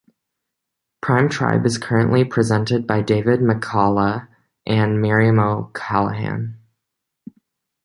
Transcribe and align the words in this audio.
"Prime 1.03 1.29
Time" 1.29 1.63
is 1.63 1.77
currently 1.77 2.23
presented 2.25 2.87
by 2.87 3.03
David 3.03 3.39
McCullagh 3.39 4.27
and 4.65 4.99
Miriam 4.99 5.37
O'Callaghan. 5.37 6.57